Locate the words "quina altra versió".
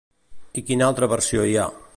0.69-1.47